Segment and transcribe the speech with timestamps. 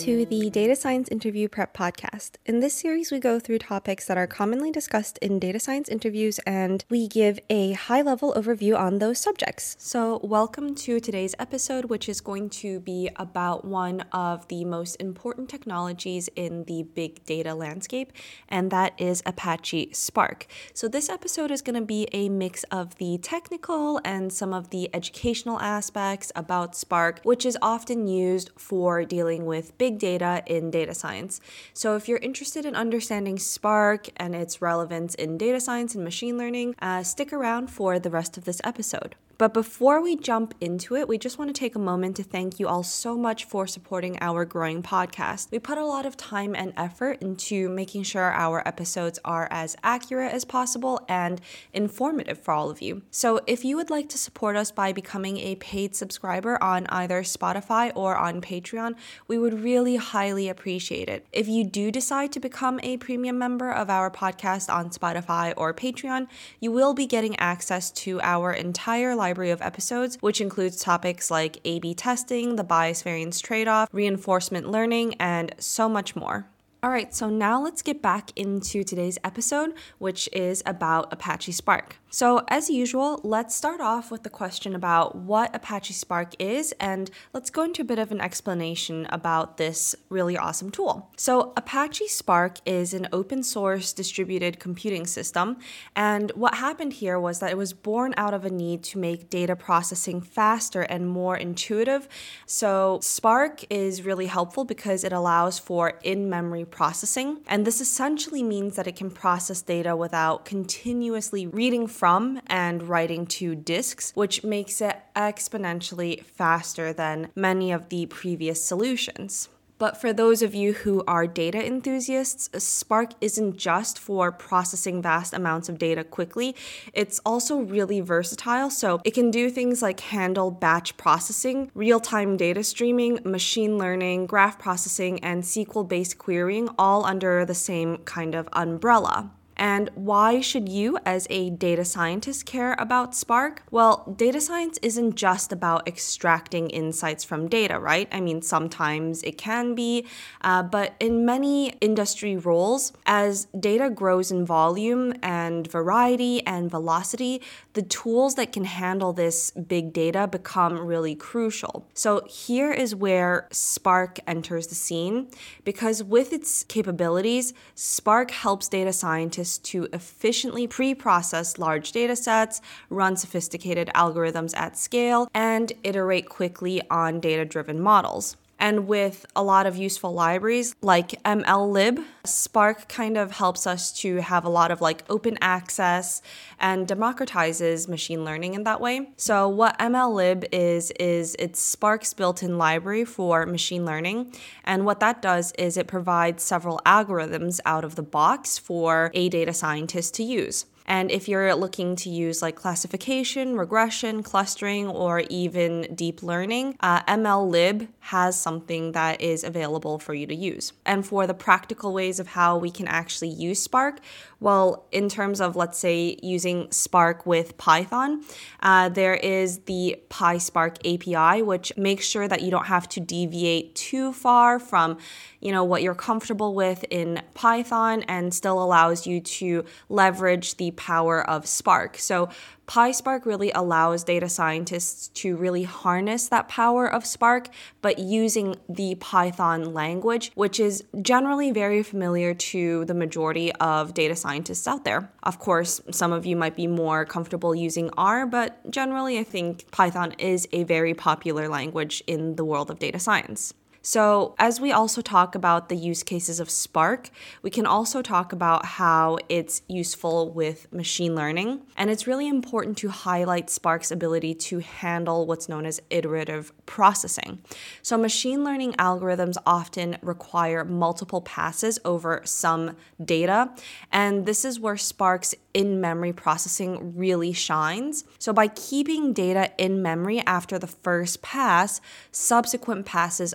[0.00, 2.36] to the Data Science Interview Prep Podcast.
[2.46, 6.38] In this series, we go through topics that are commonly discussed in data science interviews
[6.46, 9.76] and we give a high level overview on those subjects.
[9.78, 14.94] So, welcome to today's episode, which is going to be about one of the most
[14.96, 18.10] important technologies in the big data landscape,
[18.48, 20.46] and that is Apache Spark.
[20.72, 24.70] So, this episode is going to be a mix of the technical and some of
[24.70, 30.70] the educational aspects about Spark, which is often used for dealing with big data in
[30.70, 31.40] data science.
[31.72, 36.38] So, if you're interested in understanding Spark and its relevance in data science and machine
[36.38, 39.14] learning, uh, stick around for the rest of this episode.
[39.40, 42.60] But before we jump into it, we just want to take a moment to thank
[42.60, 45.50] you all so much for supporting our growing podcast.
[45.50, 49.78] We put a lot of time and effort into making sure our episodes are as
[49.82, 51.40] accurate as possible and
[51.72, 53.00] informative for all of you.
[53.10, 57.22] So if you would like to support us by becoming a paid subscriber on either
[57.22, 58.94] Spotify or on Patreon,
[59.26, 61.26] we would really highly appreciate it.
[61.32, 65.72] If you do decide to become a premium member of our podcast on Spotify or
[65.72, 66.26] Patreon,
[66.60, 71.30] you will be getting access to our entire library library of episodes, which includes topics
[71.30, 76.48] like A B testing, the bias variance trade off, reinforcement learning, and so much more.
[76.82, 81.99] All right, so now let's get back into today's episode, which is about Apache Spark.
[82.12, 87.08] So, as usual, let's start off with the question about what Apache Spark is, and
[87.32, 91.08] let's go into a bit of an explanation about this really awesome tool.
[91.16, 95.58] So, Apache Spark is an open source distributed computing system,
[95.94, 99.30] and what happened here was that it was born out of a need to make
[99.30, 102.08] data processing faster and more intuitive.
[102.44, 107.42] So, Spark is really helpful because it allows for in memory processing.
[107.46, 113.26] And this essentially means that it can process data without continuously reading from and writing
[113.26, 119.50] to disks, which makes it exponentially faster than many of the previous solutions.
[119.76, 125.34] But for those of you who are data enthusiasts, Spark isn't just for processing vast
[125.34, 126.56] amounts of data quickly,
[126.94, 128.70] it's also really versatile.
[128.70, 134.24] So it can do things like handle batch processing, real time data streaming, machine learning,
[134.24, 139.32] graph processing, and SQL based querying all under the same kind of umbrella.
[139.60, 143.62] And why should you, as a data scientist, care about Spark?
[143.70, 148.08] Well, data science isn't just about extracting insights from data, right?
[148.10, 150.06] I mean, sometimes it can be,
[150.40, 157.42] uh, but in many industry roles, as data grows in volume and variety and velocity,
[157.74, 161.86] the tools that can handle this big data become really crucial.
[161.92, 165.28] So here is where Spark enters the scene
[165.64, 172.60] because with its capabilities, Spark helps data scientists to efficiently pre process large data sets,
[172.88, 178.36] run sophisticated algorithms at scale, and iterate quickly on data driven models.
[178.60, 184.16] And with a lot of useful libraries like MLlib, Spark kind of helps us to
[184.16, 186.20] have a lot of like open access
[186.58, 189.08] and democratizes machine learning in that way.
[189.16, 194.34] So what MLlib is is it's Spark's built-in library for machine learning,
[194.64, 199.30] and what that does is it provides several algorithms out of the box for a
[199.30, 200.66] data scientist to use.
[200.90, 207.04] And if you're looking to use like classification, regression, clustering, or even deep learning, uh,
[207.04, 210.72] MLlib has something that is available for you to use.
[210.84, 214.00] And for the practical ways of how we can actually use Spark,
[214.40, 218.24] well, in terms of, let's say, using Spark with Python,
[218.60, 223.76] uh, there is the PySpark API, which makes sure that you don't have to deviate
[223.76, 224.98] too far from,
[225.40, 230.70] you know, what you're comfortable with in Python and still allows you to leverage the
[230.72, 231.98] power of Spark.
[231.98, 232.28] So
[232.66, 237.48] PySpark really allows data scientists to really harness that power of Spark,
[237.82, 244.14] but using the Python language, which is generally very familiar to the majority of data
[244.14, 245.10] scientists out there.
[245.24, 249.68] Of course, some of you might be more comfortable using R, but generally, I think
[249.72, 253.52] Python is a very popular language in the world of data science.
[253.82, 257.08] So, as we also talk about the use cases of Spark,
[257.40, 261.62] we can also talk about how it's useful with machine learning.
[261.78, 267.40] And it's really important to highlight Spark's ability to handle what's known as iterative processing.
[267.80, 273.50] So, machine learning algorithms often require multiple passes over some data.
[273.90, 278.04] And this is where Spark's in memory processing really shines.
[278.18, 281.80] So, by keeping data in memory after the first pass,
[282.12, 283.32] subsequent passes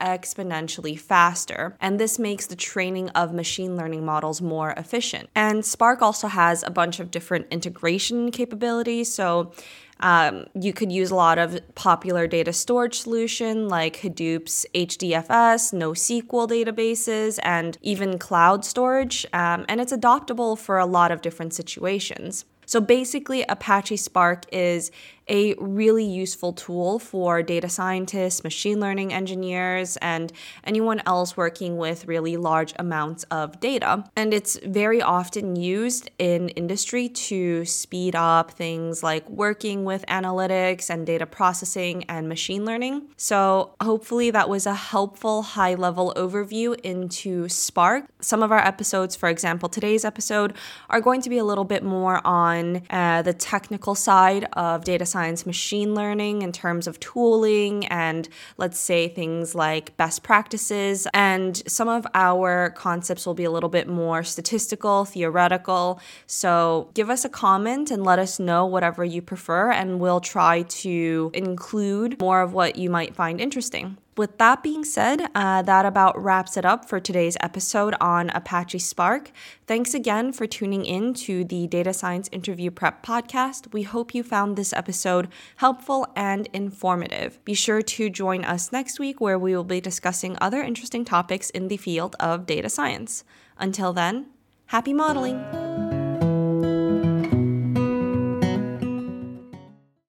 [0.00, 1.76] exponentially faster.
[1.80, 5.28] And this makes the training of machine learning models more efficient.
[5.34, 9.12] And Spark also has a bunch of different integration capabilities.
[9.12, 9.52] So,
[10.00, 16.48] Um, you could use a lot of popular data storage solution like Hadoop's HDFS, NoSQL
[16.48, 19.24] databases, and even cloud storage.
[19.32, 22.44] Um, and it's adoptable for a lot of different situations.
[22.66, 24.90] So basically, Apache Spark is
[25.28, 30.32] a really useful tool for data scientists, machine learning engineers, and
[30.64, 34.04] anyone else working with really large amounts of data.
[34.16, 40.90] And it's very often used in industry to speed up things like working with analytics
[40.90, 43.08] and data processing and machine learning.
[43.16, 48.04] So, hopefully, that was a helpful high level overview into Spark.
[48.20, 50.54] Some of our episodes, for example, today's episode,
[50.90, 55.06] are going to be a little bit more on uh, the technical side of data
[55.14, 61.06] science machine learning in terms of tooling and let's say things like best practices.
[61.14, 66.00] And some of our concepts will be a little bit more statistical, theoretical.
[66.26, 70.62] So give us a comment and let us know whatever you prefer, and we'll try
[70.84, 73.96] to include more of what you might find interesting.
[74.16, 78.78] With that being said, uh, that about wraps it up for today's episode on Apache
[78.78, 79.32] Spark.
[79.66, 83.72] Thanks again for tuning in to the Data Science Interview Prep podcast.
[83.72, 87.44] We hope you found this episode helpful and informative.
[87.44, 91.50] Be sure to join us next week where we will be discussing other interesting topics
[91.50, 93.24] in the field of data science.
[93.58, 94.26] Until then,
[94.66, 95.83] happy modeling!